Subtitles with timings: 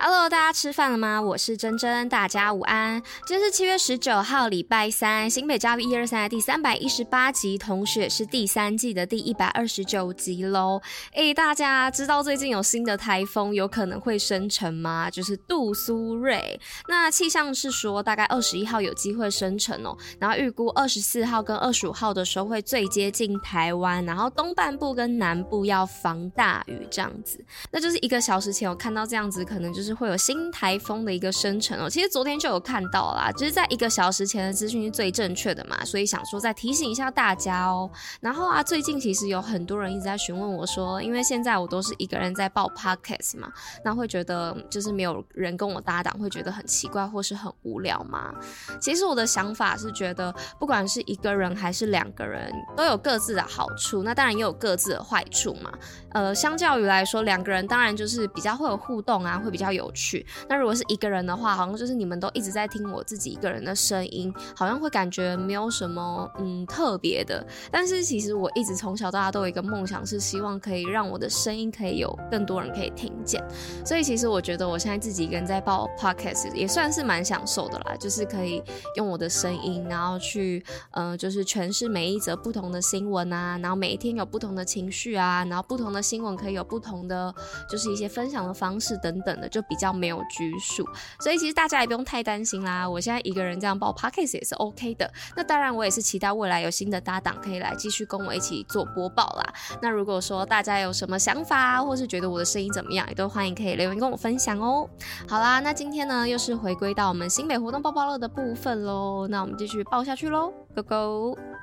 [0.00, 1.20] Hello，大家吃饭了吗？
[1.20, 3.02] 我是珍珍，大家午安。
[3.26, 10.80] 今天是七月十九号，礼拜三，新北教育一二三的第三百一十八集，同时也是第三季的第一百二十九集喽。
[11.14, 15.10] 诶，大家知道最近有新的台风有可能会生成吗？
[15.10, 16.60] 就是杜苏芮。
[16.86, 27.44] 那气象是说，大概二十一号有机会生成哦，然后预估二十四号跟二十五号的时候会最接近台湾，然后东半部跟南部要防大雨这样子。
[27.72, 29.87] 那就是一个小时前我看到这样子，可能就是。
[29.88, 37.90] 是会有新台风的一个生成哦，其实昨天就有看到啦，就是在一个小时前的资讯是最正确的嘛，所以想说再提醒一下大家哦。
[38.20, 43.50] 然后啊，最近其实有很多人一直在询问我说，因为现在我都是一个人在报 podcast 嘛，
[43.84, 48.32] 那会觉得就是没有人跟我搭档，会觉得很奇怪或是很无聊吗？
[48.80, 55.72] 其实我的想法是觉得，不管是一个人还是两个人，都有各自的好处，那当然也有各自的坏处嘛。
[56.12, 59.77] 呃，相较于来说，两个人当然就是比较会有互动啊，会比较有。
[59.78, 60.26] 有趣。
[60.48, 67.46] 那如果是一个人的话，好像就是你们都一直在听我自己一个人的声音，好像会感觉没有什么嗯特别的。
[67.70, 73.42] 但是其实我一直从小到大都有一个梦想，是希望可以让我的声音可以有更多人可以听见。
[73.86, 78.60] 所以其实我觉得我现在自己一个人在报 podcast 也算是蛮享受的啦，就是可以
[78.96, 87.32] 用我的声音，然后去呃就是诠释每一则不同的新闻啊，然后每一天有不同的情绪啊，然后不同的新闻可以有不同的
[87.70, 89.62] 就是一些分享的方式等等的，就。
[89.68, 90.86] 比较没有拘束，
[91.20, 92.88] 所以其实大家也不用太担心啦。
[92.88, 95.10] 我现在一个人这样报 podcast 也是 OK 的。
[95.36, 99.54] 那当然，我也是期待未来有新的搭档可以来继续跟我一起做播报啦。
[99.82, 104.88] 那如果说大家有什么想法，或是觉得我的声音怎么样，也都欢迎可以留言跟我分享哦。
[105.28, 109.26] 好啦，那今天呢又是回归到我们新北活动爆爆乐的部分喽。
[109.28, 111.57] 那我们继续报下去喽，Go Go！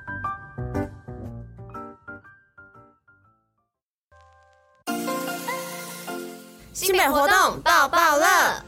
[6.76, 8.65] 新北活动抱抱乐。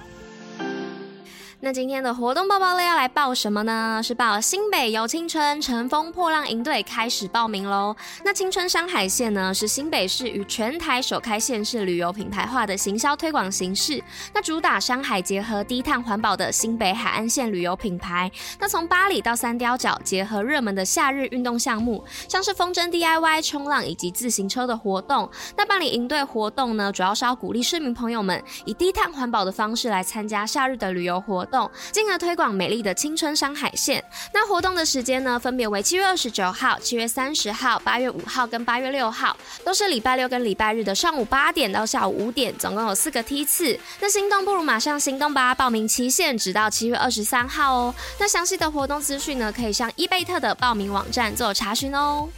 [1.61, 4.01] 那今天的活动报报乐要来报什么呢？
[4.01, 7.97] 是报新北游青春乘风破浪营队开始报名喽。
[8.25, 14.01] 那青春山海线呢，是新北市与全台首开县市旅游品牌化的行销推广形式。
[14.33, 18.31] 那主打山海结合低碳环保的新北海岸线旅游品牌。
[18.61, 25.29] 那从八里到三貂角，结合热门的夏日运动项目，像是风筝 DIY、冲浪以及自行车的活动。
[25.57, 31.71] 那办理营队活动呢，主要是要鼓励市民朋友们以低碳环保的方式来参加夏日的旅游活动。
[31.91, 34.03] 进而推广美丽的青春山海线。
[34.33, 43.79] 那活动的时间呢，分别为七月二十九号、七月三十号、八月五号跟八月六号，都是礼拜六跟礼拜日的上午八点到下午五点，总共有四个梯次。
[44.01, 45.55] 那心动不如马上行动吧！
[45.55, 47.95] 报名期限直到七月二十三号哦。
[48.19, 52.29] 那详细的活动资讯呢，可以上伊贝特的报名网站做查询哦。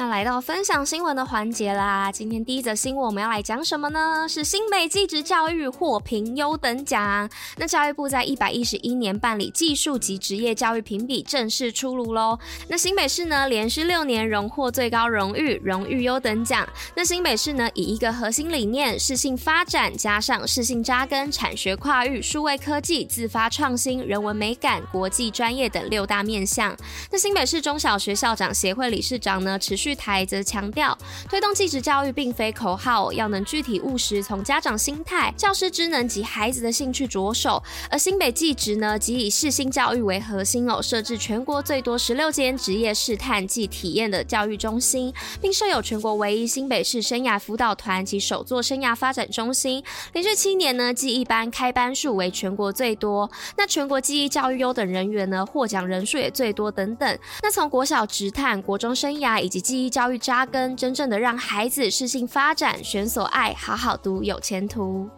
[0.00, 4.26] 那来到分享新闻的环节啦，今天第一则新闻我们要来讲什么呢？
[4.26, 7.28] 是新北技职教育获评优等奖。
[7.58, 12.38] 那教育部在一百一十一年办理技术及职业教育评比正式出炉喽。
[12.68, 16.66] 那新北市呢，连续六年荣获最高荣誉荣誉优等奖。
[16.94, 26.74] 那新北市呢，以一个核心理念，适性发展，加上适性扎根、产学跨域、数位科技、自发创新、人文美感、国际专业等六大面向。
[27.12, 29.89] 那新北市中小学校长协会理事长呢，持续。
[29.94, 30.96] 台则强调，
[31.28, 37.62] 推动技职教育并非口号，要能具体务实，从家长心态、教师职能及孩子的兴趣着手。
[37.90, 49.82] 而新北技职呢，即以适性教育为核心哦，设置全国最多十六间职业试探暨体验的教育中心，并设有全国唯一新北市生涯辅导团及首座生涯发展中心。
[50.12, 57.18] 连续七年呢，技艺班开班数为全国最多，那全国技艺教育优等人员呢，获奖人数也最多等等。
[57.42, 65.08] 那从国小职探、国中生涯以及技一教育扎根，真正的让孩子适性发展，选所爱，好好读，有前途。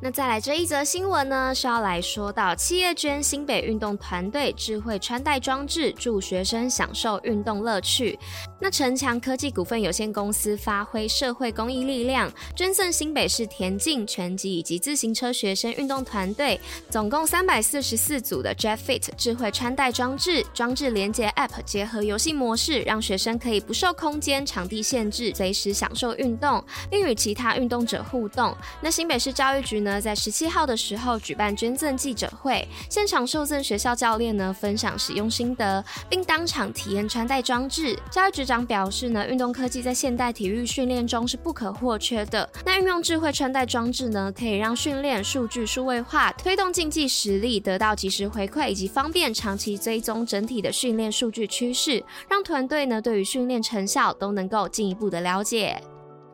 [0.00, 8.16] 那再来这一则新闻呢，是要来说到企业捐新北运动团队智慧穿戴装置，助学生享受运动乐趣。
[8.60, 20.44] 那成强科技股份有限公司发挥社会公益力量，捐赠新北市田径、拳击以及自行车学生运动团队，总共三百四十四组的 Jet Fit 智慧穿戴装置。
[20.54, 28.56] 装置连接 App 结合游戏模式，让学生可以不受空间、场地限制，随时享受运动，并与其他运动者互动。
[28.80, 37.98] 那新北市教育局呢，呢，在十七号的时候举办捐赠记者会，现场受赠学校教练呢分享使用心得，并当场体验穿戴装置。
[38.10, 42.48] 教育局长表示呢，运动科技在现代体育训练中是不可或缺的。
[42.66, 55.80] 那运用智慧穿戴装置呢，可以让训练数据数位化，推动竞技实力得到及时回馈，以及方便长期追踪整体的训练数据趋势，让团队呢对于训练成效都能够进一步的了解。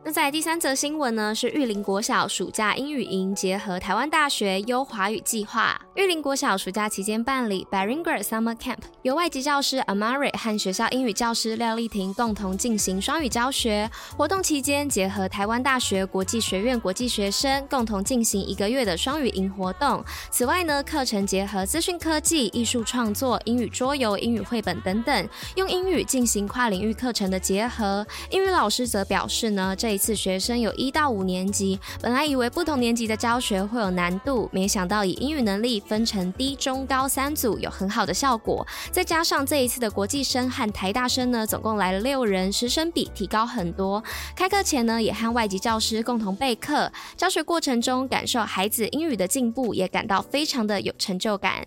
[0.07, 5.81] 那在第三则新闻呢，是玉林国小暑假英语营结合台湾大学优华语计划。
[5.95, 13.89] 玉林国小暑假期间办理 Bilingual Summer Camp，由外籍教师 Amari 和学校英语教师廖丽婷共同进行双语教学。
[14.15, 20.05] 活动期间结合台湾大学国际学院国际学生，共同进行一个月的双语营活动。
[20.29, 28.05] 此外呢，课程结合资讯科技、艺术创作、英语桌游、英语绘本等等，用英语进行跨领域课程的结合。
[28.29, 29.94] 英语老师则表示呢，这。
[29.95, 38.67] 一次学生有一到五年级，本来以为不同年级的教学会有难度，没想到以英语能力分成低、中、高三组有很好的效果。
[38.91, 44.03] 再加上这一次的国际生和台大生呢，总共来了六人，师生比提高很多。
[44.35, 51.65] 开课前呢，也和外籍教师共同备课，教学过程中感受孩子英语的进步，也感到非常的有成就感。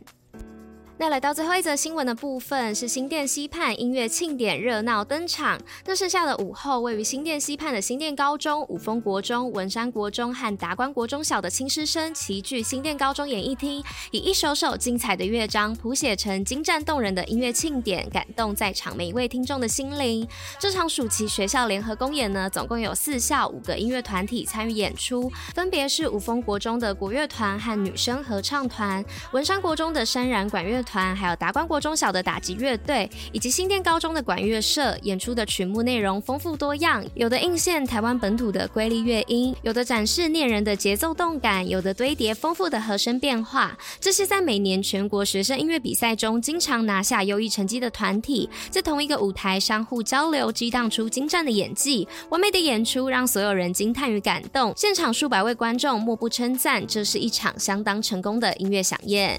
[1.01, 5.57] 那来到最后一则新闻的部分，是新店溪畔音乐庆典热闹登场。
[5.87, 13.81] 那盛夏的午后，位于新店溪畔的新店高中、五峰国中、文山国中和达观国中小的亲师生齐聚新店高中演艺厅，
[14.11, 20.27] 以一首首精彩的乐章谱写成精湛动人的音乐庆典，感动在场每一位听众的心灵。
[20.59, 43.77] 这场暑期学校联合公演呢，总共有四校五个音乐团体参与演出，分别是五峰国中的国乐团和女声合唱团，文山国中的山然管乐团，还有达观国中小的打击乐队，以及新店高中的管乐社演出的曲目内容丰富多样，有的映现台湾本土的瑰丽乐音，有的展示念人的节奏动感，有的堆叠丰富的和声变化。
[44.01, 54.73] 这些在每年全国学生音乐比赛中经常拿下优异成绩的团体，在同一个舞台相互交流，激荡出精湛的演技，完美的演出让所有人惊叹与感动。
[54.75, 59.39] 现场数百位观众莫不称赞，这是一场相当成功的音乐响宴。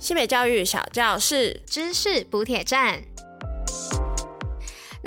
[0.00, 3.02] 新北教育小教室，知识补铁站。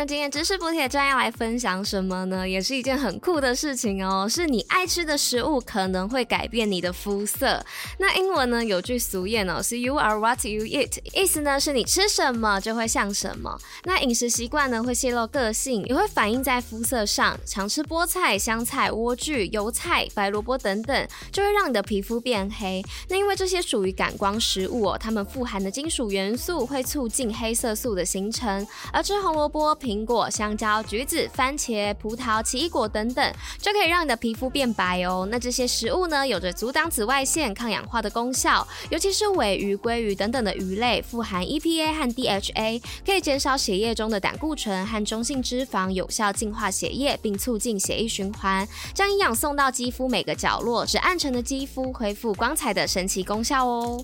[0.05, 2.47] 今天知识补帖站要来分享什么呢？
[2.47, 7.63] 也是一件很酷的事情哦，是你爱吃的食物可能会改变你的肤色。
[7.99, 13.57] 那英文呢有句俗谚哦，是 You are what you eat，意思呢是你吃什么就会像什么。
[13.85, 17.39] 那饮食习惯呢会泄露个性，也会反映在肤色上。
[17.45, 22.83] 常吃菠菜、香菜、莴苣、油菜、白萝卜等等，就会让你的皮肤变黑。
[23.07, 29.63] 那因为这些属于感光食物哦，它们富含的金属元素会促进黑色素的形成，而吃红萝卜。
[29.83, 35.27] 苹苹果、香蕉、橘子、番茄、葡萄、奇异果等等，就可以让你的皮肤变白哦。
[35.29, 38.67] 那这些食物呢，有着阻挡紫外线、抗氧化的功效。
[38.89, 54.03] 尤其是尾鱼、鲑鱼等等的鱼类，富含 EPA 和 DHA，可以减少血液中的胆固醇和中性脂肪，有效净化血液，并促进血液循环，将营养送到肌肤每个角落，使暗沉的肌肤恢复光彩的神奇功效哦。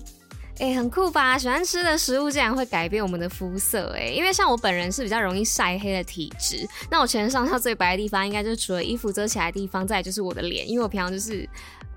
[0.60, 1.38] 哎、很酷吧？
[1.38, 11.48] 喜欢吃的食物竟然会改变我们的肤色，哎，因为像我本人是比较容易晒黑的体质，那我全身上下最白的地方，应该就是除了衣服遮起来的地方，再就是我的脸，因为我平常就是。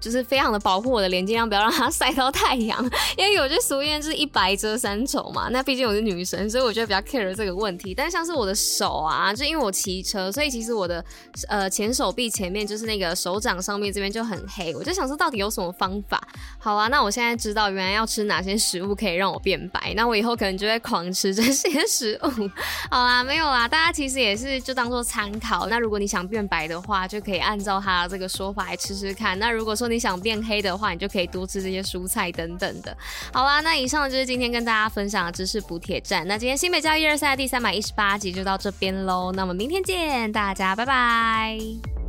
[0.04, 2.78] 就是非常的保护我的脸，尽量不要让它晒到太阳，
[3.16, 5.48] 因为有句俗谚就是一白遮三丑嘛。
[5.50, 7.94] 那毕竟我是女生，所以我觉得比较 care 这个问题。
[7.96, 11.04] 但像是我的手啊，就因为我骑车，所以其实我的
[11.48, 14.76] 呃前手臂前面就是那个手掌上面这边就很黑。
[14.76, 16.22] 我就想说，到底有什么方法？
[16.60, 19.94] 好啊，那我现在知道原来要吃哪些食物可以让我变白。
[19.96, 22.50] 那我以后可能就会狂吃这些食物。
[22.92, 25.68] 好啦，没有啦，大家其实也是就当做参考。
[25.68, 29.38] 那如果你想变白的话，就可以按照他这个说法来吃吃看。
[29.40, 32.96] 那如果说你你想变黑的话，你就可以多吃这些蔬菜等等的。
[33.32, 36.28] 好啦，那以上就是今天跟大家分享的知识补铁站。
[36.28, 39.32] 那今天新北教育二三第三百一十八集就到这边喽。
[39.32, 42.03] 那我们明天见，大家拜拜。